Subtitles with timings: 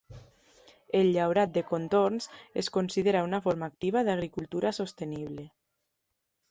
[0.99, 2.27] El llaurat de contorns
[2.63, 5.49] es considera una forma activa d'agricultura sostenible.